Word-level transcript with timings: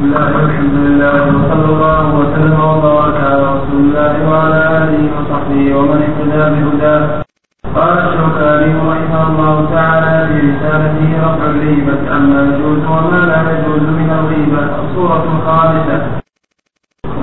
بسم 0.00 0.08
الله 0.08 0.36
والحمد 0.36 0.76
لله 0.86 1.16
وصلى 1.36 1.66
الله 1.72 2.04
وسلم 2.20 2.60
وبارك 2.72 3.16
على 3.24 3.42
رسول 3.54 3.80
الله 3.84 4.12
وعلى 4.28 4.60
آله 4.78 5.02
وصحبه 5.16 5.62
ومن 5.76 5.98
اهتدى 6.06 6.42
بهداه. 6.54 7.02
قال 7.76 7.96
الشوكاني 8.08 8.70
رحمه 8.90 9.22
الله 9.28 9.56
تعالى 9.76 10.14
في 10.28 11.06
رفع 11.24 11.44
الغيبة 11.52 12.00
عما 12.14 12.40
يجوز 12.48 12.80
وما 12.92 13.20
لا 13.30 13.40
يجوز 13.52 13.84
من 14.00 14.10
الغيبة. 14.18 14.62
الصورة 14.82 15.24
الخامسة. 15.34 15.98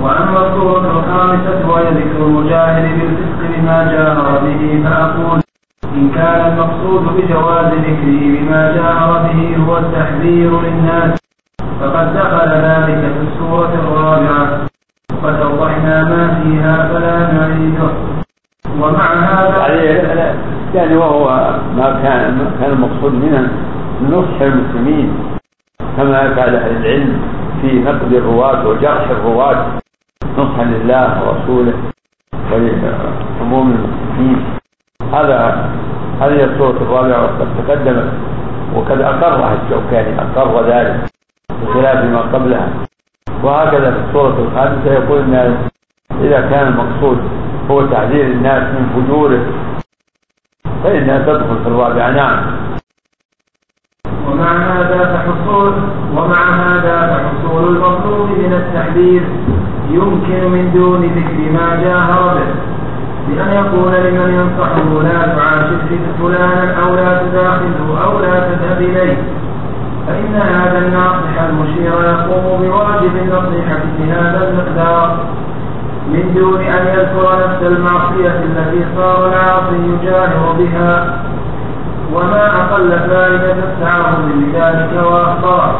وأما 0.02 0.38
الصورة 0.46 0.86
الخامسة 0.96 1.70
وهي 1.70 1.88
ذكر 1.98 2.18
المجاهد 2.26 2.84
بالفسق 2.98 3.40
بما 3.52 3.78
جاهر 3.92 4.28
به 4.44 4.62
فأقول 4.84 5.38
إن 5.98 6.10
كان 6.10 6.40
المقصود 6.50 7.02
بجواز 7.16 7.70
ذكره 7.86 8.22
بما 8.34 8.62
جاهر 8.76 9.10
به 9.26 9.40
هو 9.66 9.78
التحذير 9.78 10.50
للناس. 10.66 11.27
فقد 11.80 12.14
دخل 12.14 12.50
ذلك 12.50 13.00
في 13.14 13.20
السورة 13.28 13.74
الرابعة. 13.74 14.66
وقد 15.12 15.34
أوضحنا 15.40 16.04
ما 16.04 16.40
فيها 16.42 16.88
فلا 16.92 17.32
نعيده. 17.32 17.90
ومع 18.80 19.14
هذا 19.14 19.58
يعني 20.74 20.96
وهو 20.96 21.24
ما 21.76 22.00
كان 22.02 22.38
ما 22.38 22.50
كان 22.60 22.70
المقصود 22.70 23.14
منه 23.14 23.48
نصح 24.10 24.40
المسلمين 24.40 25.14
كما 25.96 26.22
يفعل 26.22 26.56
أهل 26.56 26.76
العلم 26.76 27.20
في 27.60 27.78
نقد 27.78 28.12
الرواة 28.12 28.68
وجرح 28.68 29.10
الرواة. 29.10 29.66
نصحا 30.38 30.64
لله 30.64 31.22
ورسوله 31.22 31.72
ولعموم 32.52 33.66
المسلمين. 33.74 34.44
هذا 35.12 35.68
هذه 36.20 36.44
السورة 36.44 36.76
الرابعة 36.82 37.22
وقد 37.22 37.48
تقدمت 37.58 38.12
وقد 38.74 39.00
أقرها 39.00 39.56
الشوكاني 39.62 40.20
أقر 40.20 40.66
ذلك. 40.66 41.17
بخلاف 41.62 42.04
ما 42.04 42.20
قبلها. 42.20 42.68
وهكذا 43.42 43.90
في 43.90 43.98
السورة 44.08 44.38
الخامسة 44.38 44.92
يقول 44.92 45.18
أن 45.18 45.56
إذا 46.20 46.40
كان 46.40 46.68
المقصود 46.68 47.18
هو 47.70 47.86
تعذير 47.86 48.26
الناس 48.26 48.62
من 48.62 48.88
فجوره 48.94 49.40
فإنها 50.84 51.18
تدخل 51.18 51.58
في 51.62 51.68
الرابعة 51.68 52.10
نعم. 52.10 52.40
ومع 54.28 54.52
هذا 54.52 55.04
فحصول 55.14 55.72
ومع 56.16 56.50
هذا 56.50 57.06
فحصول 57.06 57.76
المطلوب 57.76 58.28
من 58.28 58.52
التحذير 58.52 59.22
يمكن 59.90 60.50
من 60.50 60.72
دون 60.74 61.02
ذكر 61.02 61.52
ما 61.52 61.82
جاهر 61.84 62.34
به. 62.34 62.46
بأن 63.28 63.52
يقول 63.52 63.92
لمن 63.92 64.34
ينصحه 64.34 65.02
لا 65.02 65.34
تعاشر 65.36 65.78
فلانا 66.22 66.82
أو 66.82 66.94
لا 66.94 67.22
تداخله 67.22 68.04
أو 68.04 68.20
لا 68.20 68.40
تذهب 68.40 68.80
إليه. 68.80 69.37
فإن 70.08 70.34
هذا 70.34 70.78
الناصح 70.78 71.42
المشير 71.48 71.92
يقوم 72.02 72.62
بواجب 72.62 73.16
النصيحة 73.16 73.80
في 73.96 74.12
هذا 74.12 74.48
المقدار 74.48 75.16
من 76.08 76.34
دون 76.34 76.60
أن 76.60 76.86
يذكر 76.86 77.38
نفس 77.44 77.62
المعصية 77.62 78.28
التي 78.44 78.86
صار 78.96 79.28
العاصي 79.28 79.76
يجاهر 79.76 80.52
بها 80.58 81.18
وما 82.12 82.46
أقل 82.46 82.90
فائدة 82.90 83.52
التعرض 83.52 84.30
لذلك 84.34 85.04
وأخطاره 85.04 85.78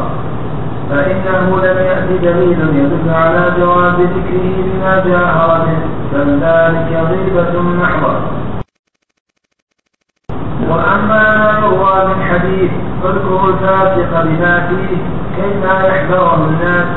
فإنه 0.89 1.57
لم 1.57 1.77
يأتي 1.77 2.17
دليل 2.17 2.59
يدل 2.59 3.13
على 3.13 3.51
جواز 3.59 3.93
ذكره 3.93 4.53
بما 4.63 5.03
جاهر 5.05 5.65
به 5.65 5.77
بل 6.13 6.39
ذلك 6.41 7.07
غيبة 7.09 7.61
محضة 7.61 8.15
وأما 10.69 11.37
ما 11.37 11.59
يروى 11.59 12.05
من 12.05 12.23
حديث 12.23 12.71
اذكروا 13.05 13.49
الفاسق 13.49 14.23
بما 14.23 14.67
فيه 14.67 14.97
كيما 15.35 15.87
يحذره 15.87 16.47
الناس. 16.47 16.87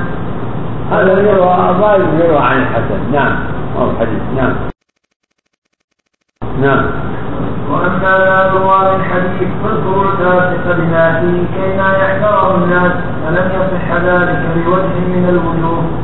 هذا 0.91 1.21
يروى 1.21 1.47
غالب 1.81 2.21
يروى 2.21 2.39
عن 2.39 2.59
الحسن. 2.59 3.13
نعم. 3.13 3.37
أو 3.79 3.91
الحديث. 3.91 4.23
نعم. 4.37 4.55
نعم. 6.61 6.85
وأما 7.71 7.99
ما 7.99 8.51
يروى 8.55 8.97
من 8.97 9.05
حديث 9.05 9.49
اذكروا 9.65 10.05
الفاسق 10.13 10.77
بما 10.77 11.21
فيه 11.21 11.43
كيما 11.57 11.93
يحذره 11.93 12.55
الناس 12.55 12.93
فلم 13.25 13.51
يصح 13.55 13.93
ذلك 13.93 14.41
بوجه 14.55 15.07
من 15.09 15.29
الوجوه. 15.29 16.03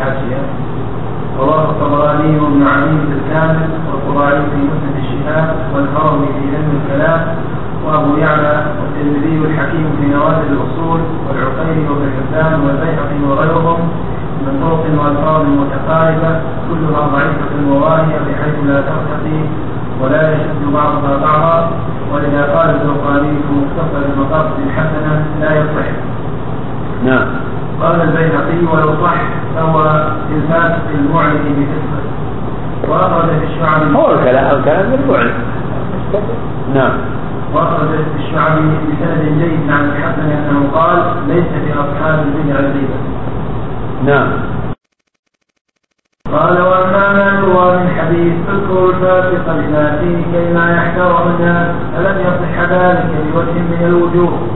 الحاشية 0.00 0.69
رواه 1.80 1.88
الطبراني 1.88 2.38
وابن 2.38 2.62
علي 2.66 2.98
في 3.06 3.12
الكامل 3.18 3.68
والقرآني 3.88 4.44
في 4.50 4.56
مسند 4.56 4.96
الشهاب 4.98 5.54
والهروي 5.74 6.26
في 6.26 6.56
علم 6.56 6.80
الكلام 6.80 7.20
وأبو 7.86 8.16
يعلى 8.16 8.66
والترمذي 8.80 9.40
والحكيم 9.40 9.86
في 10.00 10.06
نوادر 10.06 10.44
الأصول 10.50 11.00
والعقيلي 11.28 11.88
وابن 11.88 12.10
حبان 12.16 12.60
والبيهقي 12.60 13.20
وغيرهم 13.28 13.88
من 14.40 14.60
طرق 14.62 14.84
وألفاظ 15.04 15.42
متقاربة 15.46 16.40
كلها 16.68 17.00
ضعيفة 17.12 17.52
وواهيه 17.70 18.18
بحيث 18.28 18.54
لا 18.66 18.80
ترتقي 18.80 19.40
ولا 20.00 20.32
يشد 20.32 20.72
بعضها 20.74 21.16
بعضا 21.16 21.70
ولذا 22.12 22.42
قال 22.54 22.70
الزرقاني 22.70 23.28
في 23.28 23.52
مختصر 23.52 24.02
المقاصد 24.14 24.58
الحسنة 24.66 25.26
لا 25.40 25.58
يصح. 25.60 25.88
نعم. 27.04 27.26
قال 27.80 28.00
البيهقي 28.00 28.58
ولو 28.72 29.04
صح 29.04 29.20
فهو 29.56 30.06
الفاسق 30.36 30.86
المعلن 30.94 31.44
بفسقه 31.56 32.10
وأخرج 32.88 33.28
في 33.38 33.44
الشعب 33.44 33.92
هو 33.94 34.14
الكلام 34.14 34.58
الكلام 34.58 34.94
المعلن 34.94 35.34
نعم 36.74 36.92
وأخرج 37.54 37.88
في 37.88 38.24
الشعبي 38.24 38.60
بسند 38.60 39.38
جيد 39.38 39.70
عن 39.70 39.84
الحسن 39.84 40.30
أنه 40.30 40.70
قال 40.74 40.98
ليس 41.28 41.44
في 41.44 41.72
أصحاب 41.72 42.18
البدع 42.26 42.58
الغيبة. 42.58 42.98
نعم. 44.04 44.28
قال 46.32 46.62
وأما 46.62 47.12
ما 47.12 47.38
يروى 47.38 47.76
من 47.76 47.90
حديث 47.98 48.32
اذكروا 48.48 48.90
الفاسق 48.90 49.46
بما 49.46 49.98
فيه 50.00 50.16
كيما 50.32 50.76
يحترم 50.76 51.34
الناس 51.36 51.74
فلم 51.96 52.20
يصح 52.20 52.60
ذلك 52.70 53.06
بوجه 53.32 53.60
من 53.60 53.82
الوجوه 53.86 54.49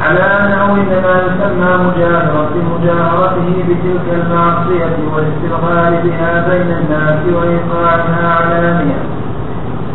على 0.00 0.20
أنه 0.20 0.64
إنما 0.64 1.22
يسمى 1.26 1.70
مجاهرة 1.86 2.54
مجاهرته 2.72 3.64
بتلك 3.68 4.06
المعصية 4.12 4.96
والاستغفار 5.14 6.00
بها 6.04 6.48
بين 6.48 6.70
الناس 6.72 7.18
وإيقاعها 7.34 8.28
علانية 8.28 8.98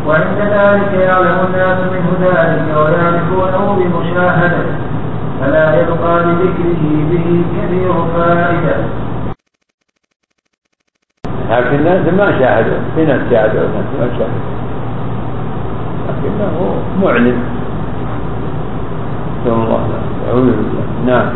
وعند 0.08 0.40
ذلك 0.40 0.94
يعلم 0.94 1.38
الناس 1.48 1.78
منه 1.92 2.12
ذلك 2.22 2.78
ويعرفونه 2.78 3.76
بمشاهدة. 3.78 4.66
فلا 5.42 5.82
يبقى 5.82 6.24
لذكره 6.24 6.84
به 7.12 7.44
كبير 7.54 7.94
فائدة. 8.16 8.76
لكن 11.50 11.76
الناس 11.76 12.14
ما 12.14 12.40
شاهدوا. 12.40 12.78
في 12.96 13.06
ناس 13.06 13.22
شاهدوا 13.32 13.62
وناس 13.62 13.86
ما 14.00 14.08
شاهدوا. 14.18 14.60
لكنه 16.10 16.76
معلن. 17.04 17.59
نسأل 19.50 19.62
الله. 19.66 19.82
أعوذ 20.30 20.46
بالله. 20.46 20.84
نعم. 21.06 21.30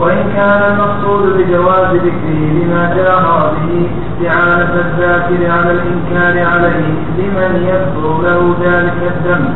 وإن 0.00 0.24
كان 0.36 0.62
المقصود 0.72 1.22
بجواز 1.38 1.94
ذكره 1.94 2.40
بما 2.54 2.94
جاهر 2.96 3.52
به 3.54 3.90
استعانة 4.06 4.72
الذاكر 4.86 5.50
على 5.50 5.70
الإنكار 5.72 6.46
عليه 6.46 6.88
لمن 7.18 7.52
يذكر 7.70 8.22
له 8.22 8.54
ذلك 8.62 8.98
الذنب 9.02 9.54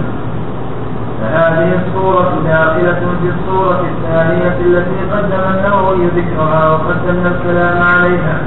فهذه 1.21 1.81
الصورة 1.81 2.33
داخلة 2.45 3.03
في 3.23 3.29
الصورة 3.35 3.85
الثانية 3.95 4.57
التي 4.67 5.01
قدم 5.13 5.45
النووي 5.55 6.07
ذكرها 6.07 6.71
وقدمنا 6.73 7.29
الكلام 7.29 7.83
عليها. 7.83 8.39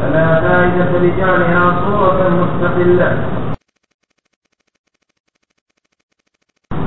فلا 0.00 0.40
فائدة 0.40 0.98
لجعلها 1.02 1.72
صورة 1.86 2.20
مستقلة. 2.40 3.16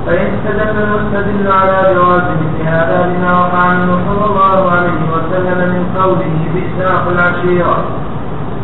فإن 0.06 0.26
استدل 0.34 0.82
المستدل 0.82 1.52
على 1.52 1.94
جواز 1.94 2.22
مثل 2.22 2.68
هذا 2.68 3.12
بما 3.12 3.40
وقع 3.40 3.72
منه 3.72 3.98
صلى 4.08 4.26
الله 4.30 4.70
عليه 4.70 5.00
وسلم 5.14 5.58
من 5.74 6.02
قوله 6.02 6.34
بئس 6.54 6.86
أخو 6.86 7.10
العشيرة. 7.10 7.84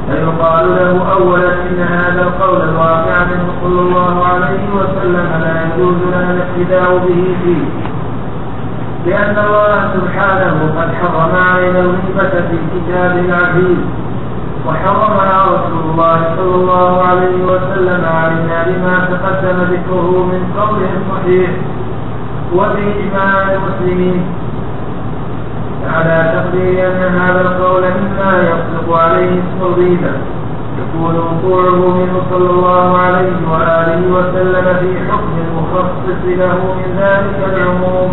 فيقال 0.09 0.67
له 0.77 1.13
أولا 1.13 1.53
إن 1.53 1.81
هذا 1.81 2.23
القول 2.23 2.69
الواقع 2.69 3.25
منه 3.25 3.47
صلى 3.63 3.81
الله 3.81 4.27
عليه 4.27 4.65
وسلم 4.79 5.29
لا 5.43 5.65
يجوز 5.65 5.95
لنا 6.13 6.31
الاقتداء 6.31 6.99
به 6.99 7.35
فيه. 7.45 7.65
لأن 9.07 9.37
الله 9.47 9.91
سبحانه 9.95 10.57
قد 10.79 10.89
حرم 10.95 11.35
علينا 11.53 11.81
الغيبة 11.81 12.31
في 12.31 12.57
الكتاب 12.61 13.19
العزيز. 13.19 13.79
وحرمها 14.67 15.45
رسول 15.45 15.83
الله 15.91 16.19
صلى 16.37 16.55
الله 16.55 17.03
عليه 17.03 17.37
وسلم 17.51 18.03
علينا 18.05 18.59
بما 18.69 18.95
تقدم 19.11 19.59
ذكره 19.75 20.11
من 20.33 20.41
قوله 20.59 20.91
الصحيح 21.01 21.51
وبإجماع 22.55 23.53
المسلمين. 23.53 24.23
على 25.95 26.33
تقدير 26.35 26.87
أن 26.87 27.03
هذا 27.21 27.41
القول 27.41 27.83
مما 27.83 28.33
يصدق 28.51 28.97
عليه 28.97 29.43
الغيبة 29.63 30.13
يكون 30.81 31.15
وقوعه 31.17 31.95
منه 31.99 32.23
صلى 32.31 32.51
الله 32.51 32.99
عليه 32.99 33.39
وآله 33.53 34.03
وسلم 34.17 34.67
في 34.81 34.91
حكم 35.11 35.35
المخصص 35.47 36.21
له 36.25 36.59
من 36.79 36.89
ذلك 36.99 37.39
العموم. 37.55 38.11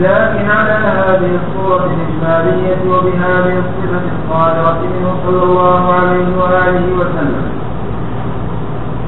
لكن 0.00 0.50
على 0.50 0.72
هذه 0.72 1.30
الصورة 1.40 1.84
الإجمالية 1.94 2.80
وبهذه 2.90 3.54
الصفة 3.64 4.04
الصادرة 4.18 4.78
منه 4.82 5.14
صلى 5.26 5.42
الله 5.42 5.92
عليه 5.92 6.26
وآله 6.40 6.86
وسلم. 6.98 7.46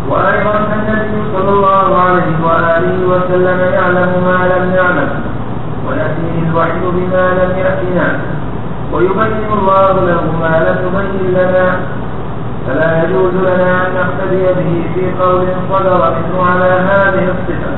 وأيضا 0.08 0.58
النبي 0.76 1.22
صلى 1.34 1.48
الله 1.48 1.88
عليه 2.02 2.32
وآله 2.46 2.96
وسلم 3.10 3.58
يعلم 3.75 4.10
ما 4.26 4.38
لم 4.52 4.64
نعلم 4.76 5.10
ويأتيه 5.88 6.48
الوحي 6.50 6.81
بما 6.96 7.25
لم 7.40 7.58
يأتنا. 7.58 8.08
ويبين 8.92 9.50
الله 9.52 9.92
له 9.92 10.22
ما 10.40 10.54
لم 10.66 10.78
يبين 10.87 11.34
لنا. 11.34 11.66
فلا 12.66 13.04
يجوز 13.04 13.34
لنا 13.34 13.87
أن 13.87 13.90
نقتدي 13.94 14.42
به 14.42 14.72
في 14.94 15.22
قول 15.22 15.46
صدر 15.70 16.12
منه 16.16 16.37
على 16.50 16.70
هذه 16.90 17.25
الصفة. 17.34 17.72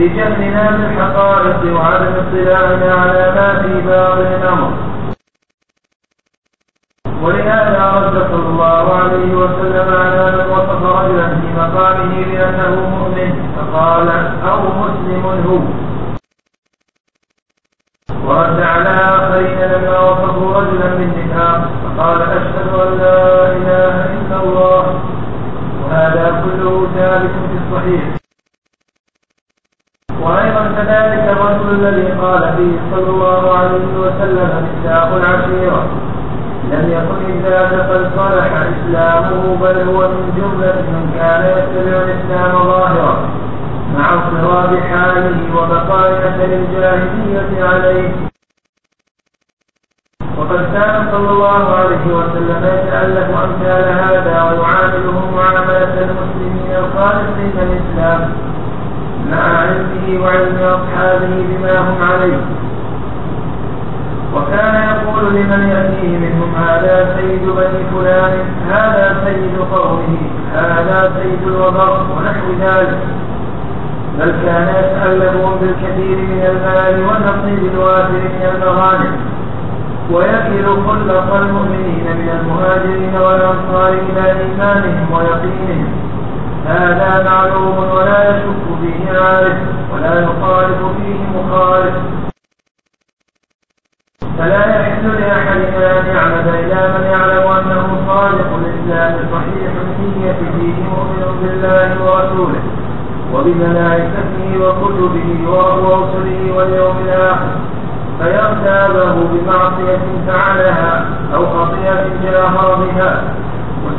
لجهلنا 0.00 0.70
بالحقائق 0.70 1.60
وعدم 1.76 2.12
اطلاعنا 2.22 2.94
على 3.02 3.24
ما 3.36 3.48
في 3.62 3.80
باطن 3.86 4.30
الأمر. 4.40 4.70
ولهذا 7.22 7.82
رد 7.96 8.16
صلى 8.32 8.48
الله 8.52 8.94
عليه 8.94 9.30
وسلم 9.40 9.88
على 10.02 10.24
من 10.36 10.46
وصف 10.50 10.82
رجلا 10.98 11.28
في 11.40 11.48
مقامه 11.56 12.12
بأنه 12.30 12.74
مؤمن 12.96 13.30
فقال 13.56 14.08
أو 14.50 14.60
مسلم 14.82 15.24
هو. 15.46 15.60
ورد 18.28 18.60
على 18.60 18.92
آخرين 19.16 19.58
لما 19.72 19.98
وصفوا 19.98 20.54
رجلا 20.60 20.88
بالنفاق 20.94 21.60
فقال 21.82 22.22
أشهد 22.22 22.68
أن 22.84 22.98
لا 22.98 23.52
إله 23.58 23.94
إلا 24.16 24.36
الله. 24.42 25.00
وهذا 25.82 26.42
كله 26.44 26.88
ثابت 26.94 27.34
في 27.50 27.56
الصحيح. 27.62 28.19
وأيضا 30.22 30.62
كذلك 30.76 31.36
الرجل 31.36 31.68
الذي 31.80 32.12
قال 32.22 32.42
فيه 32.56 32.76
صلى 32.92 33.10
الله 33.10 33.56
عليه 33.58 33.90
وسلم 33.98 34.50
مفتاح 34.66 35.04
العشيرة 35.04 35.86
لم 36.72 36.84
يكن 36.90 37.46
إذا 37.46 37.86
قد 37.90 38.10
صلح 38.16 38.52
إسلامه 38.72 39.56
بل 39.60 39.88
هو 39.88 40.08
من 40.08 40.24
جملة 40.36 40.74
من 40.92 41.12
كان 41.18 41.42
يتبع 41.42 41.96
الإسلام 42.02 42.52
ظاهرا 42.64 43.28
مع 43.98 44.14
اضطراب 44.14 44.78
حاله 44.78 45.36
وبقاء 45.56 46.12
أثر 46.12 46.44
الجاهلية 46.44 47.64
عليه. 47.64 48.08
وقد 50.38 50.72
كان 50.74 51.08
صلى 51.12 51.30
الله 51.30 51.74
عليه 51.74 52.04
وسلم 52.06 52.64
يتألف 52.64 53.28
أمثال 53.44 53.84
هذا 53.84 54.42
ويعاملهم 54.42 55.34
معاملة 55.36 55.94
المسلمين 56.02 56.70
الخالصين 56.78 57.52
الإسلام. 57.62 58.32
مع 59.30 59.58
علمه 59.58 60.24
وعلم 60.24 60.58
أصحابه 60.62 61.44
بما 61.50 61.78
هم 61.78 61.98
عليه. 62.12 62.40
وكان 64.34 64.74
يقول 64.90 65.34
لمن 65.34 65.68
يأتيه 65.68 66.18
منهم 66.18 66.54
هذا 66.66 67.16
سيد 67.16 67.42
بني 67.42 67.82
فلان 67.92 68.32
هذا 68.70 69.16
سيد 69.24 69.56
قومه 69.72 70.16
هذا 70.54 71.12
سيد 71.16 71.42
الوبر 71.46 71.90
ونحو 72.16 72.46
ذلك. 72.60 72.98
بل 74.18 74.32
كان 74.46 74.68
يتألفهم 74.78 75.54
بالكثير 75.60 76.16
من 76.16 76.42
المال 76.50 76.94
والنصيب 77.06 77.72
الوافر 77.74 78.12
من 78.12 78.44
المغانم. 78.54 79.12
ويكل 80.12 80.66
خلق 80.66 81.34
المؤمنين 81.34 82.04
من 82.20 82.28
المهاجرين 82.40 83.14
والأنصار 83.14 83.92
إلى 83.92 84.24
إيمانهم 84.40 85.06
ويقينهم. 85.12 86.09
هذا 86.66 87.22
معلوم 87.24 87.78
ولا 87.94 88.30
يشك 88.30 88.64
فيه 88.80 89.18
عارف 89.18 89.56
ولا 89.94 90.20
يخالف 90.22 90.78
فيه 90.96 91.18
مخالف. 91.38 91.94
فلا 94.38 94.80
يحل 94.80 95.20
لأحدنا 95.20 96.00
أن 96.00 96.06
يعمد 96.06 96.48
إلى 96.48 96.98
من 96.98 97.04
يعلم 97.10 97.46
أنه 97.52 97.86
صادق 98.06 98.50
الإسلام 98.60 99.28
صحيح 99.32 99.72
النية 99.82 100.32
فيه 100.32 100.82
مؤمن 100.82 101.38
بالله 101.42 102.04
ورسوله 102.04 102.62
وبملائكته 103.34 104.58
وكتبه 104.60 105.50
ورسله 105.50 106.52
واليوم 106.56 106.96
الآخر. 107.04 107.56
فيغتابه 108.20 109.14
بمعصية 109.14 109.98
فعلها 110.26 111.04
أو 111.34 111.46
خطيئة 111.46 112.04
جاهر 112.22 112.74
بها 112.74 113.22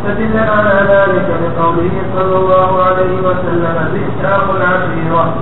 مستدلا 0.02 0.52
على 0.52 0.74
ذلك 0.90 1.28
بقوله 1.42 1.92
صلى 2.16 2.38
الله 2.38 2.84
عليه 2.84 3.22
وسلم 3.22 3.76
بئس 3.94 4.26
اخو 4.26 4.52
العشيرة 4.58 5.34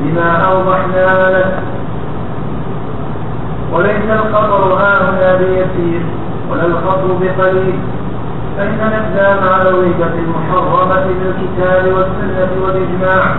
بما 0.00 0.30
أوضحنا 0.36 1.30
لك. 1.38 1.62
وليس 3.72 4.10
الخطر 4.10 4.74
هاهنا 4.74 5.36
بيسير 5.36 6.02
ولا 6.50 6.66
الخطر 6.66 7.06
بقليل 7.20 7.78
فإن 8.56 8.78
الإقدام 8.88 9.48
على 9.48 9.68
الربة 9.70 10.14
المحرمة 10.18 11.06
بالكتاب 11.06 11.84
والسنة 11.86 12.50
والإجماع 12.64 13.34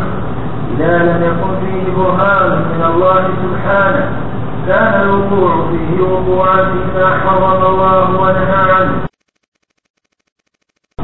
إذا 0.78 0.98
لم 0.98 1.24
يكن 1.24 1.66
فيه 1.66 1.94
برهان 1.98 2.50
من 2.50 2.86
الله 2.94 3.24
سبحانه 3.44 4.12
كان 4.68 5.02
الوقوع 5.02 5.66
فيه 5.72 6.02
وقوعا 6.04 6.56
فيما 6.56 7.10
حرم 7.26 7.66
الله 7.66 8.22
ونهى 8.22 8.72
عنه. 8.72 9.15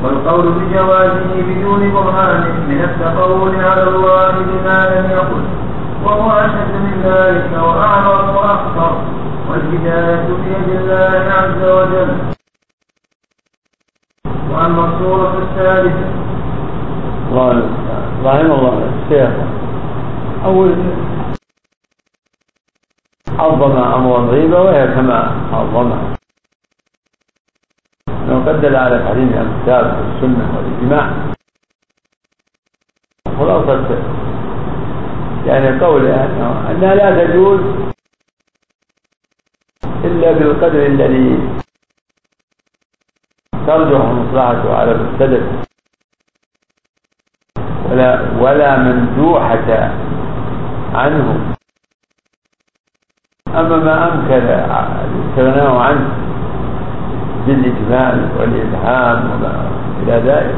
والقول 0.04 0.52
بجوازه 0.52 1.32
بدون 1.48 1.92
برهان 1.94 2.44
من 2.70 2.82
التقول 2.82 3.56
على 3.56 3.84
الله 3.84 4.32
بما 4.32 4.80
لم 4.90 5.12
يقل 5.12 5.44
وهو 6.04 6.32
أشد 6.32 6.74
من 6.86 7.02
ذلك 7.06 7.64
وأعرض 7.64 8.36
وأخطر 8.36 8.94
والهداية 9.50 10.28
بيد 10.44 10.70
الله 10.80 11.34
عز 11.38 11.64
وجل. 11.64 12.12
وأما 14.52 14.86
الصورة 14.86 15.34
الثالثة. 15.38 16.22
رحم 18.26 18.52
الله 18.52 18.92
الشيخ 19.04 19.30
أول 20.46 20.76
عظم 23.40 23.78
أمر 23.78 24.20
الغيبة 24.20 24.62
وهي 24.62 24.88
كما 24.88 25.32
عظمها 25.54 26.21
انه 28.32 28.52
دل 28.52 28.76
على 28.76 29.00
تحريمها 29.00 29.42
الكتاب 29.42 29.84
والسنة 29.98 30.46
والإجماع. 30.58 31.34
خلاصة. 33.40 34.00
يعني 35.46 35.80
قول 35.80 36.06
أنها 36.06 36.96
لا 36.96 37.26
تجوز 37.26 37.60
إلا 40.04 40.32
بالقدر 40.32 40.86
الذي 40.86 41.50
ترجح 43.68 44.06
مصلحته 44.06 44.76
على 44.76 44.92
المبتدئ 44.92 45.42
ولا 47.90 48.22
ولا 48.40 48.78
مندوحة 48.78 49.92
عنه. 50.94 51.56
أما 53.48 53.78
ما 53.78 54.14
أمكن 54.14 54.34
الاستغناء 54.34 55.76
عنه. 55.76 56.21
بالإجمال 57.48 58.30
والإلهام 58.40 59.32
وما 59.32 59.72
إلى 60.04 60.32
ذلك. 60.32 60.56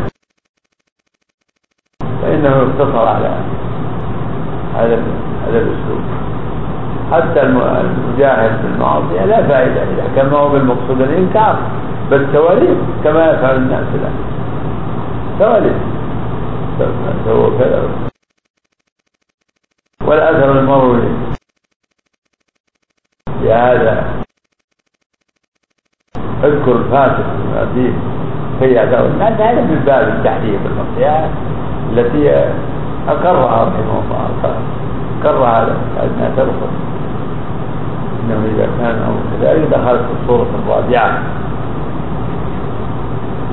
فإنه 2.21 2.49
يقتصر 2.49 3.07
على 3.07 3.37
هذا 4.75 5.03
هذا 5.47 5.59
الأسلوب. 5.59 6.01
حتى 7.11 7.41
المجاهد 7.41 8.61
في 8.61 8.67
المعصية 8.67 9.25
لا 9.25 9.47
فائدة 9.47 9.83
إذا 9.83 10.11
كان 10.15 10.29
ما 10.29 10.37
هو 10.37 10.49
بالمقصود 10.49 11.01
الإنكار. 11.01 11.59
بل 12.11 12.33
تواليف 12.33 12.77
كما 13.03 13.31
يفعل 13.31 13.55
الناس 13.55 13.87
الآن 13.95 14.13
تواليف 15.39 15.77
والأثر 20.01 20.59
المروي 20.59 21.01
بهذا 23.41 24.22
اذكر 26.43 26.71
الفاسق 26.71 27.25
فيه 28.59 28.75
يعتبر 28.75 29.05
الناس 29.05 29.41
هذا 29.41 29.61
من 29.61 29.83
باب 29.85 30.07
التحريم 30.07 30.59
المعصيات 30.65 31.29
التي 31.91 32.29
أقرها 33.07 33.63
رحمه 33.63 34.01
الله. 34.03 34.55
أقرها 35.23 35.67
انها 36.03 36.29
تدخل 36.37 36.71
إنه 38.23 38.45
إذا 38.55 38.67
كان 38.79 38.95
أو 39.07 39.13
كذلك 39.31 39.69
دخلت 39.69 40.01
في 40.01 40.21
الصورة 40.21 40.47
الرابعة. 40.65 41.19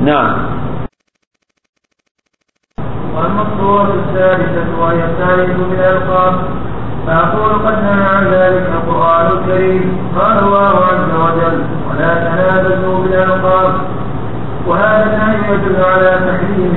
نعم. 0.05 0.37
وأما 3.17 3.43
الصورة 3.43 3.95
الثالثه 3.95 4.81
وهي 4.81 5.05
الثالثه 5.05 5.57
من 5.57 5.79
الالقاب 5.79 6.35
فأقول 7.07 7.53
قد 7.53 7.83
نهى 7.83 8.05
عن 8.17 8.25
ذلك 8.25 8.67
القرآن 8.73 9.27
الكريم 9.27 9.99
قال 10.19 10.39
الله 10.39 10.85
عز 10.85 11.15
وجل 11.21 11.65
ولا 12.01 12.15
تنابزوا 12.15 12.99
بالألقاب 12.99 13.75
وهذا 14.67 15.35
يدل 15.51 15.85
على 15.85 16.11
تحريم 16.27 16.73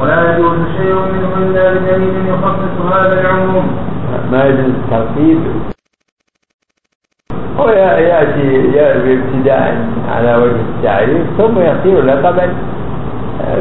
ولا 0.00 0.36
شيء 0.76 0.94
منه 0.94 1.30
إلا 1.38 1.74
بدليل 1.74 2.28
يخصص 2.28 2.92
هذا 2.92 3.20
العموم. 3.20 3.76
ما 4.32 4.44
يجوز 4.44 4.64
الترتيب 4.64 5.40
هو 7.58 7.68
يأتي 7.68 9.12
ابتداء 9.12 9.88
على 10.08 10.36
وجه 10.36 10.60
التعريف 10.60 11.26
ثم 11.38 11.60
يصير 11.60 12.04
لقبا 12.04 12.54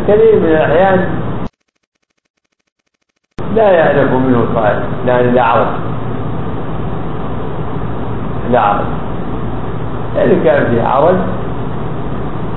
كثير 0.07 0.39
من 0.39 0.45
الأحيان. 0.45 1.09
لا 3.55 3.71
يعرف 3.71 4.11
منه 4.11 4.45
صاحب 4.55 4.83
يعني 5.07 5.31
لا 5.31 5.43
عرف. 5.43 5.67
لا 8.51 8.61
عرف. 8.61 9.00
إذا 10.15 10.43
كان 10.43 10.65
في 10.71 10.81
عرج 10.81 11.15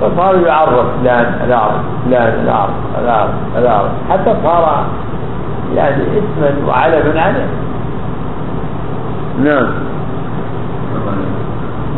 فصار 0.01 0.37
يعرف 0.47 0.87
فلان 1.01 1.41
الأعرج 1.47 1.81
فلان 2.07 2.41
الأعرج 2.43 2.75
الأعرج 3.03 3.31
الأعرج 3.59 3.91
حتى 4.11 4.35
صار 4.45 4.87
يعني 5.75 6.03
اسما 6.03 6.69
وعلما 6.69 7.21
عليه. 7.21 7.47
نعم. 9.43 9.67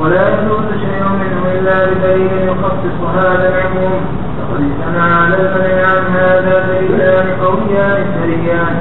ولا 0.00 0.28
يجوز 0.28 0.66
شيء 0.80 1.02
منه 1.02 1.58
إلا 1.58 1.86
بدليل 1.86 2.48
يخصص 2.48 3.16
هذا 3.16 3.48
العموم. 3.48 4.00
فقد 4.38 4.60
اجتمع 4.60 5.22
على 5.22 5.36
المنع 5.36 5.86
عن 5.86 6.04
هذا 6.16 6.66
دليلان 6.66 7.26
قويان 7.42 8.04
سريان 8.20 8.74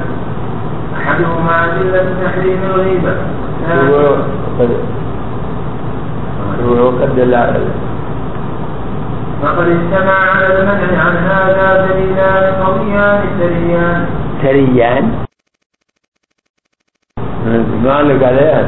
أحدهما 0.96 1.64
أدلة 1.64 2.06
تحريم 2.24 2.60
الغيبة. 2.74 3.14
وقد 6.80 7.18
فقد 9.42 9.68
اجتمع 9.68 10.12
على 10.12 10.58
المنع 10.58 11.02
عن 11.02 11.16
هذا 11.16 11.86
دليلان 11.86 12.64
قويان 12.64 13.20
سريان 13.40 14.06
سريان 14.42 15.10
ما 17.84 17.92
علق 17.92 18.26
عليها 18.26 18.64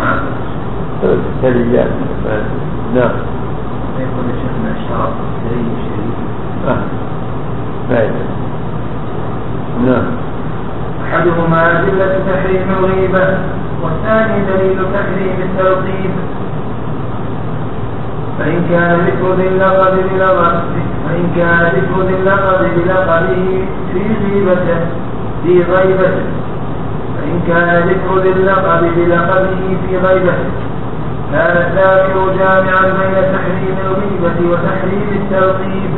نعم. 0.00 0.18
سريان 1.42 1.90
نعم. 2.94 3.12
يقول 3.98 4.26
شيخنا 4.42 4.70
الشرف؟ 4.76 5.14
سري 5.44 5.64
شريف. 5.84 6.16
آه. 6.68 6.82
نعم. 9.86 10.04
أحدهما 11.04 11.80
أدلة 11.80 12.18
تحريم 12.28 12.66
الغيبة 12.78 13.38
والثاني 13.82 14.44
دليل 14.44 14.78
تحريم 14.94 15.36
التلطيف 15.42 16.10
فإن 18.42 18.66
كان 18.70 19.00
ذكر 19.06 19.34
ذي 19.34 19.48
اللقب 19.48 19.94
بلقب 20.14 20.54
كان 21.36 21.62
ذكر 21.76 22.02
ذي 22.02 22.14
بلقبه 22.76 23.64
في 23.92 24.00
غيبته 24.22 24.80
في 25.44 25.62
غيبته 25.72 26.24
فإن 27.16 27.40
كان 27.46 27.88
ذكر 27.88 28.18
ذي 28.18 28.28
اللقب 28.28 28.82
بلقبه 28.96 29.76
في 29.86 29.98
غيبته 29.98 30.50
كان 31.32 31.56
الذاكر 31.56 32.34
جامعا 32.38 32.82
بين 32.82 33.14
تحريم 33.34 33.76
الغيبة 33.86 34.52
وتحريم 34.52 35.08
التلقيب 35.22 35.90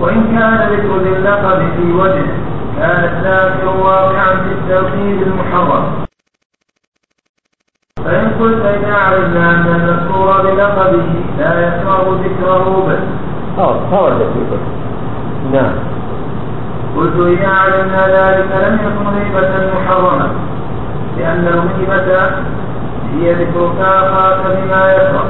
وإن 0.00 0.24
كان 0.38 0.68
ذكر 0.72 0.98
ذي 1.04 1.16
اللقب 1.16 1.58
في 1.76 1.92
وجه 1.92 2.26
كان 2.78 3.04
الذاكر 3.04 3.68
واقعا 3.84 4.34
في 4.34 4.52
التلقيب 4.52 5.22
المحرم. 5.22 6.03
فإن 8.04 8.30
قلت 8.40 8.64
إذا 8.64 8.94
علمنا 8.94 9.50
أن 9.50 9.66
المذكور 9.74 10.42
بلقبه 10.42 11.02
لا 11.38 11.66
يكره 11.66 12.18
ذكره 12.24 12.86
بل 12.88 12.98
خرج 13.90 14.16
في 14.18 14.58
نعم. 15.52 15.72
قلت 16.96 17.38
إذا 17.38 17.48
علمنا 17.48 18.06
ذلك 18.06 18.46
لم 18.66 18.74
يكن 18.74 19.18
غيبة 19.18 19.50
محرمة 19.74 20.28
لأن 21.18 21.46
الغيبة 21.46 22.20
هي 23.14 23.32
ذكرك 23.32 23.80
أخاك 23.80 24.40
بما 24.46 24.92
يكره 24.92 25.24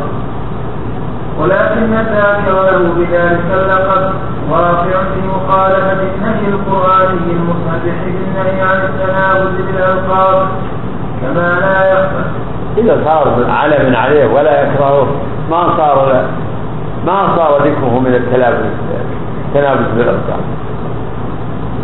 ولكن 1.41 1.93
الذاكر 1.93 2.63
له 2.63 2.93
بذلك 2.97 3.45
اللقب 3.55 4.15
واقع 4.51 5.03
في 5.15 5.21
مخالفة 5.29 6.03
النهي 6.17 6.49
القرآني 6.49 7.33
المصرح 7.33 8.05
بالنهي 8.05 8.61
عن 8.63 8.81
التناول 8.81 9.53
بالألقاب 9.53 10.47
كما 11.21 11.59
لا 11.61 11.93
يخفى 11.93 12.44
إذا 12.79 13.01
صار 13.05 13.45
علم 13.49 13.97
عليه 13.97 14.27
ولا 14.27 14.63
يكرهه 14.63 15.07
ما 15.51 15.77
صار 15.77 16.09
له 16.09 16.27
ما 17.07 17.37
صار 17.37 17.63
ذكره 17.63 17.99
من 18.01 18.15
التلابس 18.15 18.65
التلابس 19.49 19.87
بالألقاب 19.97 20.41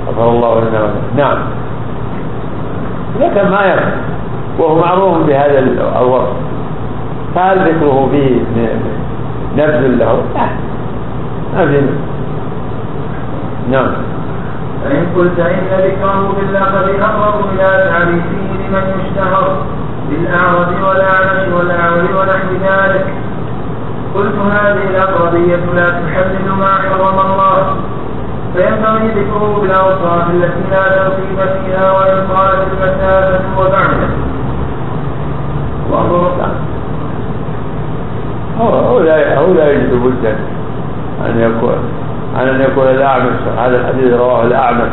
غفر 0.09 0.31
الله 0.31 0.61
لنا 0.61 0.91
نعم. 1.17 1.39
لكن 3.21 3.51
ما 3.51 3.65
يكره 3.65 3.93
وهو 4.59 4.79
معروف 4.79 5.19
بهذا 5.27 5.59
الوصف. 5.59 6.33
فهل 7.35 7.59
ذكره 7.59 8.09
فيه 8.11 8.41
نبذ 9.57 9.87
له؟ 9.87 10.23
لا. 10.35 10.47
ما 11.57 11.67
في. 11.67 11.81
نعم. 13.71 13.93
فإن 14.85 15.07
قلت 15.17 15.41
إن 15.41 15.67
ذكره 15.79 16.33
باللقب 16.39 17.01
أقرب 17.03 17.45
إلى 17.55 17.91
تعريفه 17.91 18.41
لمن 18.69 19.01
يشتهر 19.01 19.57
بالأعرج 20.11 20.83
والأعمش 20.89 21.53
والأعور 21.57 22.05
ونحو 22.17 22.53
ذلك. 22.63 23.07
قلت 24.15 24.35
هذه 24.53 24.91
الأقربية 24.91 25.57
لا 25.75 25.91
تحلل 25.91 26.49
ما 26.59 26.73
حرم 26.75 27.19
الله. 27.19 27.77
فينبغي 28.55 29.09
ذكره 29.09 29.59
بالأوصاف 29.63 30.31
التي 30.31 30.71
لا 30.71 30.85
ترتيب 30.89 31.39
فيها 31.65 31.93
وإن 31.93 32.27
قالت 32.35 32.67
المسافة 32.73 33.41
وبعده 33.59 34.09
هو 38.61 39.01
لا 39.01 39.39
هو 39.39 39.53
لا 39.55 39.73
يجد 39.73 39.93
بدا 39.95 40.37
أن 41.27 41.41
يكون 41.41 41.79
أن 42.41 42.61
يكون 42.61 42.89
الأعمش. 42.89 43.41
هذا 43.59 43.77
الحديث 43.81 44.15
رواه 44.15 44.43
الأعمش. 44.45 44.93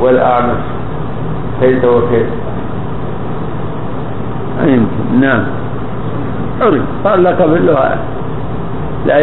والأعمش 0.00 0.62
كيف 1.60 1.84
وكيف؟ 1.84 2.26
يمكن 4.64 5.20
نعم. 5.20 5.42
عرف 6.60 6.82
قال 7.04 7.24
لك 7.24 7.42
باللغة 7.42 7.94
لا 9.06 9.14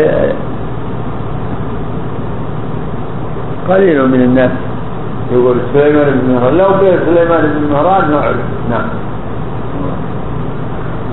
قليل 3.69 4.07
من 4.07 4.21
الناس. 4.21 4.51
يقول 5.31 5.57
سليمان 5.73 6.19
بن 6.21 6.33
مهران. 6.33 6.57
لو 6.57 6.65
قيل 6.65 6.99
سليمان 7.05 7.41
بن 7.41 7.73
مهران 7.73 8.11
نعرف 8.11 8.35
نعم. 8.69 8.87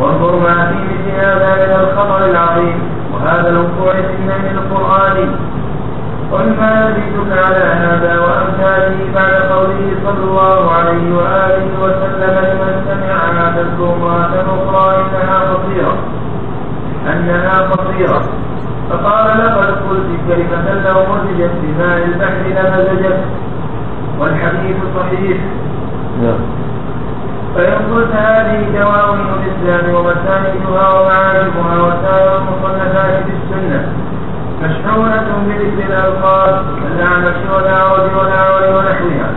وانظر 0.00 0.36
ما 0.36 0.66
في 0.66 0.74
مثل 0.74 1.24
هذا 1.26 1.50
من 1.54 1.72
الخطر 1.82 2.30
العظيم. 2.30 2.78
وهذا 3.14 3.48
الوقوع 3.48 3.92
في 3.92 4.14
النهي 4.22 4.50
القرآني 4.50 5.26
قل 6.34 6.46
ما 6.60 6.70
يزيدك 6.88 7.38
على 7.38 7.64
هذا 7.84 8.20
وأمثاله 8.20 8.98
بعد 9.14 9.34
قوله 9.52 9.96
صلى 10.04 10.24
الله 10.24 10.70
عليه 10.70 11.16
وآله 11.16 11.66
وسلم 11.82 12.34
لمن 12.48 12.72
سمعها 12.88 13.56
تذكر 13.56 13.94
امرأة 13.94 14.34
أخرى 14.54 14.96
إنها 14.96 15.38
قصيرة 15.40 15.96
أنها 17.12 17.60
قصيرة 17.62 18.22
فقال 18.90 19.38
لقد 19.38 19.74
قلت 19.88 20.08
كلمة 20.28 20.82
لو 20.84 20.98
مزجت 21.14 21.50
بماء 21.62 22.04
البحر 22.04 22.42
لمزجت 22.56 23.18
والحديث 24.18 24.76
صحيح. 24.96 25.38
نعم. 26.22 26.38
فإن 27.54 27.94
قلت 27.94 28.12
هذه 28.12 28.78
دواوين 28.78 29.26
الإسلام 29.38 29.94
ومساندها 29.94 30.88
ومعارفها 30.94 31.82
وسائر 31.82 32.38
المصنفات 32.38 33.24
في 33.24 33.30
السنة 33.30 33.88
مشحونة 34.62 35.26
بذكر 35.46 35.86
الألقاب 35.86 36.64
كالأعمش 36.82 37.36
والأعرج 37.54 38.10
والأعور 38.18 38.62
ونحوها 38.76 39.30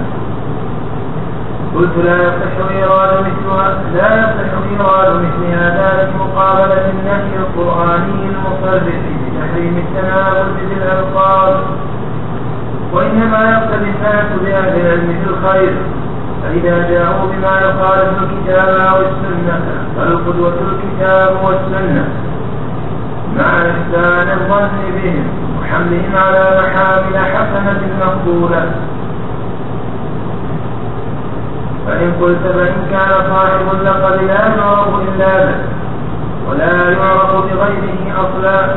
قلت 1.75 1.87
لا 2.04 2.24
يصح 2.24 2.70
إيراد 2.72 3.12
مثلها 3.20 3.68
لا 3.96 4.20
يصح 4.20 4.51
إيراد 4.72 5.16
مثل 5.16 5.42
هذا 5.51 6.12
في 6.12 6.18
مقابلة 6.18 6.89
النهي 6.89 7.38
القرآني 7.38 8.30
المصرح 8.30 8.84
بتحريم 8.84 9.77
التناول 9.77 10.46
بذي 10.58 10.74
الألقاب 10.74 11.56
وإنما 12.94 13.51
يقتدي 13.51 13.89
الناس 13.89 14.27
بأهل 14.44 14.80
العلم 14.82 15.20
في 15.24 15.30
الخير. 15.30 15.74
فإذا 16.44 16.89
جاءوا 16.89 17.27
بما 17.32 17.60
يخالف 17.60 18.13
الكتاب 18.24 18.70
أو 18.70 18.98
السنة 18.98 19.60
فالقدوة 19.98 20.54
الكتاب 20.72 21.38
والسنة. 21.44 22.06
مع 23.38 23.44
إحسان 23.44 24.27
الظن 24.39 24.70
بهم 24.96 25.27
وحملهم 25.62 26.16
على 26.16 26.62
محامل 26.62 27.18
حسنة 27.18 27.82
مقبولة. 28.01 28.72
فإن 31.88 32.12
قلت 32.22 32.44
فإن 32.44 32.88
كان 32.91 33.12
صاحب 33.29 33.79
اللقب 33.79 34.24
لا 34.27 34.34
يعرف 34.34 34.88
إلا 34.88 35.46
به 35.46 35.56
ولا 36.50 36.89
يعرف 36.89 37.32
بغيره 37.32 38.00
أصلا. 38.24 38.75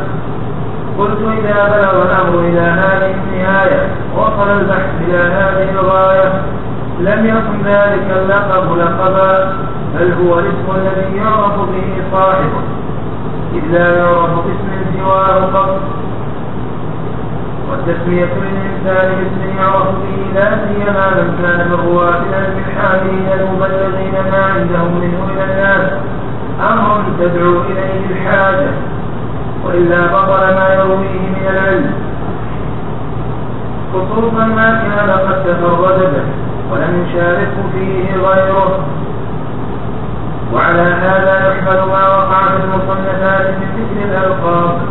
قلت 0.99 1.19
إذا 1.39 1.65
بلغ 1.65 2.03
الأمر 2.03 2.39
إلى 2.41 2.61
هذه 2.61 3.15
النهاية 3.15 3.89
وصل 4.17 4.51
البحث 4.51 4.91
إلى 5.09 5.19
هذه 5.19 5.71
الغاية 5.71 6.33
لم 7.01 7.27
يكن 7.27 7.63
ذلك 7.65 8.07
اللقب 8.17 8.79
لقبا 8.79 9.53
بل 9.95 10.13
هو 10.13 10.39
الاسم 10.39 10.67
الذي 10.77 11.17
يعرف 11.17 11.57
به 11.57 12.03
صاحبه 12.13 12.63
إذ 13.55 13.73
لا 13.73 13.97
يعرف 13.97 14.31
باسم 14.31 14.99
سواه 14.99 15.47
قط 15.55 15.81
والتسمية 17.71 18.25
للإنسان 18.25 19.09
باسم 19.19 19.59
يعرف 19.59 19.89
به 20.03 20.41
لا 20.41 20.51
سيما 20.51 21.07
من 21.11 21.39
كان 21.43 21.69
من 21.69 21.79
رواة 21.87 22.21
العلم 22.29 22.57
الحاملين 22.69 23.29
المبلغين 23.41 24.15
ما 24.33 24.45
عندهم 24.55 25.01
منه 25.01 25.19
إلى 25.33 25.45
الناس. 25.53 25.93
أمر 26.73 27.03
تدعو 27.19 27.61
إليه 27.61 28.07
الحاجة 28.11 28.71
وإلا 29.65 30.07
بطل 30.07 30.55
ما 30.55 30.75
يرويه 30.75 31.21
من 31.37 31.47
العلم. 31.51 31.93
خصوصا 33.93 34.45
ما 34.45 34.83
كان 34.83 35.11
قد 35.11 35.45
تفرد 35.45 35.99
به 36.01 36.25
ولم 36.73 37.07
يشارك 37.07 37.53
فيه 37.73 38.17
غيره. 38.17 38.85
وعلى 40.55 40.83
هذا 40.83 41.49
يحمل 41.49 41.81
ما 41.93 42.09
وقع 42.09 42.43
في 42.49 42.65
المصنفات 42.65 43.47
من 43.49 43.69
ذكر 43.77 44.09
الألقاب. 44.09 44.90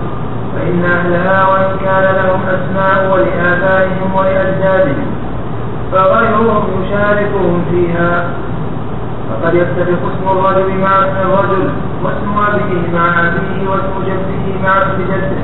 فإن 0.60 0.86
أهلها 0.86 1.48
وإن 1.48 1.78
كان 1.86 2.16
لهم 2.16 2.42
أسماء 2.56 3.12
ولآبائهم 3.14 4.16
ولأجدادهم 4.16 5.08
فغيرهم 5.92 6.84
يشاركهم 6.84 7.66
فيها. 7.72 8.30
فقد 9.30 9.54
يتفق 9.54 10.00
اسم 10.12 10.26
الرجل 10.40 10.78
مع 10.82 11.00
اسم 11.00 11.20
الرجل 11.30 11.70
واسم 12.04 12.36
أبيه 12.48 13.00
مع 13.00 13.20
أبيه 13.20 13.70
واسم 13.70 13.96
جده 14.06 14.46
مع 14.64 14.78
اسم 14.78 15.00
جده. 15.12 15.42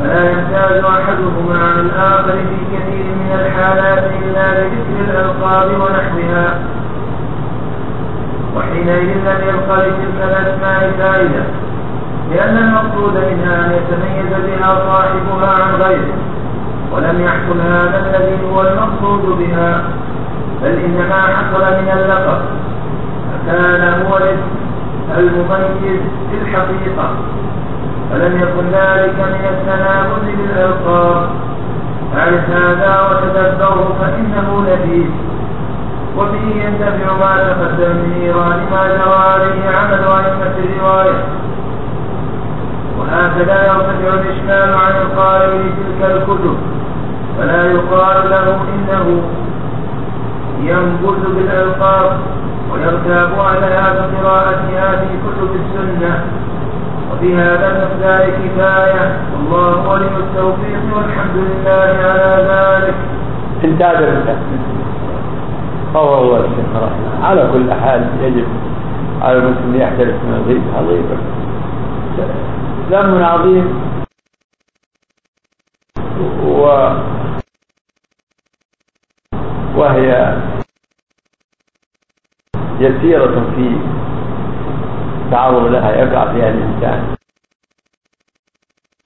فلا 0.00 0.30
يمتاز 0.30 0.84
أحدهما 0.84 1.58
عن 1.64 1.80
الآخر 1.80 2.32
في 2.32 2.76
كثير 2.76 3.04
من 3.04 3.30
الحالات 3.40 4.04
إلا 4.22 4.46
بذكر 4.52 4.96
الألقاب 5.10 5.68
ونحوها. 5.70 6.58
وحينئذ 8.56 9.10
لم 9.28 9.40
يبق 9.48 9.74
لتلك 9.74 10.20
الأسماء 10.28 10.92
فائدة. 10.98 11.44
لأن 12.34 12.56
المقصود 12.56 13.14
منها 13.14 13.66
أن 13.66 13.72
يتميز 13.72 14.32
بها 14.46 14.74
صاحبها 14.86 15.62
عن 15.62 15.74
غيره 15.82 16.14
ولم 16.92 17.20
يحصل 17.20 17.60
هذا 17.60 17.98
الذي 18.06 18.38
هو 18.52 18.60
المقصود 18.60 19.38
بها 19.38 19.82
بل 20.62 20.70
إنما 20.70 21.20
حصل 21.22 21.60
من 21.60 21.88
اللقب 21.96 22.40
فكان 23.32 24.02
هو 24.06 24.18
المميز 25.18 26.00
في 26.30 26.38
الحقيقة 26.42 27.10
فلم 28.10 28.36
يكن 28.36 28.66
ذلك 28.72 29.14
من 29.18 29.44
التنافس 29.50 30.36
بالألقاب 30.38 31.28
اعرف 32.18 32.50
هذا 32.50 33.00
وتدبره 33.10 33.96
فإنه 34.00 34.64
لذيذ 34.66 35.10
وفيه 36.16 36.64
ينتفع 36.64 37.12
ما 37.20 37.36
تقدم 37.36 37.90
من 37.96 38.20
إيراد 38.22 38.60
ما 38.72 38.88
جرى 38.88 39.18
عليه 39.32 39.76
عمل 39.76 40.04
أئمة 40.04 40.54
الرواية. 40.58 41.24
وهكذا 43.12 43.66
يرتفع 43.66 44.14
الإشكال 44.20 44.74
عن 44.74 44.92
القائل 45.02 45.50
لتلك 45.50 46.10
الكتب 46.10 46.56
فلا 47.38 47.66
يقال 47.72 48.30
له 48.30 48.56
إنه 48.74 49.22
ينبذ 50.60 51.34
بالألقاب 51.36 52.18
ويرتاب 52.72 53.30
أهلها 53.38 53.92
بقراءتها 53.92 54.96
في 54.96 55.06
كتب 55.26 55.50
السنة 55.54 56.24
وفي 57.12 57.36
هذا 57.36 57.66
المقدار 57.70 58.30
كفاية 58.30 59.16
والله 59.34 59.88
ولي 59.88 60.06
التوفيق 60.06 60.96
والحمد 60.96 61.36
لله 61.36 61.96
على 62.04 62.46
ذلك 62.48 62.94
انتهى 63.64 63.96
درسه 63.96 64.36
هو 65.96 66.36
الشيخ 66.36 66.66
رحمه 66.74 67.26
على 67.26 67.48
كل 67.52 67.72
حال 67.72 68.06
يجب 68.22 68.46
على 69.22 69.38
المسلم 69.38 69.74
يحترس 69.74 70.14
من 70.24 70.42
الغيب 70.44 70.62
عظيما 70.78 71.16
ذنب 72.90 73.22
عظيم 73.22 73.66
و 76.44 76.62
وهي 79.76 80.36
يسيرة 82.80 83.52
في 83.56 83.76
تعرض 85.30 85.64
لها 85.66 85.90
يقع 85.96 86.32
فيها 86.32 86.48
الإنسان. 86.48 87.14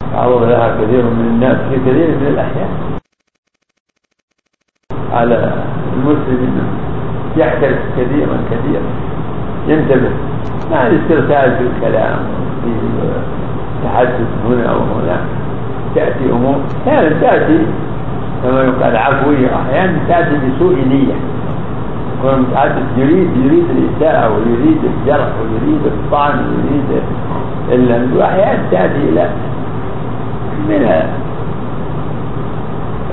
تعرض 0.00 0.42
لها 0.42 0.84
كثير 0.84 1.02
من 1.02 1.26
الناس 1.26 1.56
في 1.68 1.76
كثير 1.76 2.08
من 2.18 2.26
الأحيان. 2.26 2.98
على 5.12 5.64
المسلم 5.92 6.68
يحترس 7.36 7.78
كثيرا 7.96 8.44
كثيرا 8.50 8.90
ينتبه 9.66 10.10
مع 10.70 10.86
الاسترسال 10.86 11.56
في 11.58 11.62
الكلام 11.62 12.18
في 12.64 12.70
التحدث 13.86 14.28
هنا 14.48 14.72
وهناك 14.72 15.20
تأتي 15.94 16.30
أمور 16.32 16.56
أحيانا 16.86 17.20
تأتي 17.20 17.58
كما 18.42 18.60
يقال 18.62 18.96
عفوية 18.96 19.48
أحيانا 19.56 19.98
تأتي 20.08 20.30
بسوء 20.36 20.74
نية. 20.88 21.14
يكون 22.18 22.34
المتحدث 22.34 22.82
يريد 22.96 23.30
يريد 23.44 23.64
الإساءة 23.70 24.32
ويريد 24.32 24.78
الجرح 24.84 25.28
ويريد 25.40 25.80
الطعن 25.86 26.38
ويريد 26.38 27.02
اللمس 27.72 28.16
وأحيانا 28.16 28.62
تأتي 28.70 28.96
إلى 29.08 29.30
من 30.68 30.90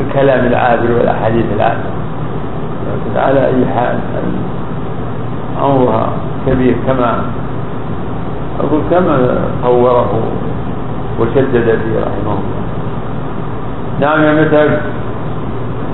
الكلام 0.02 0.46
العابر 0.46 0.92
والأحاديث 0.92 1.46
العابرة. 1.56 1.94
على 3.16 3.46
أي 3.46 3.66
حال 3.76 4.00
أمرها 5.62 6.10
كبير 6.48 6.76
كما 6.88 7.24
أقول 8.60 8.82
كما 8.92 9.40
طوره 9.64 10.20
وشدد 11.20 11.80
فيه 11.84 12.00
رحمه 12.00 12.34
الله. 12.34 12.64
نعم 14.00 14.24
يا 14.24 14.34
مثل 14.34 14.70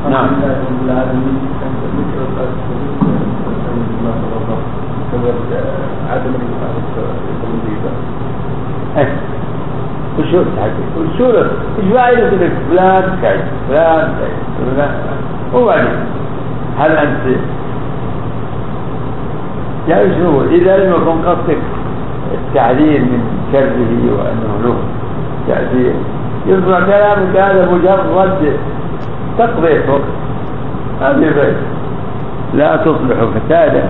نعم. 0.10 0.30
عدم 6.10 6.34
وشو 10.20 10.44
وشو 10.98 11.32
إيش 11.80 11.94
فائدة 11.94 12.28
انك 12.28 12.52
فلان 12.70 13.04
كذا 13.22 13.44
فلان 13.70 14.14
فلان 14.76 14.92
وبعدين 15.54 16.00
هل 16.78 16.92
انت 16.92 17.38
يعني 19.88 20.16
شنو 20.16 20.42
إذا 20.42 20.78
لم 20.78 20.92
يكن 20.94 21.22
قصدك 21.30 21.58
التعليل 22.50 23.02
من 23.02 23.22
شره 23.54 24.18
وأنه 24.18 24.52
له 24.64 24.76
تاثير 25.48 25.94
يصبح 26.48 26.80
كلامك 26.86 27.38
هذا 27.38 27.70
مجرد 27.72 28.58
تقضية 29.38 29.90
وقت 29.90 30.02
هذه 31.02 31.54
لا 32.54 32.76
تصلح 32.76 33.18
فسادا 33.36 33.90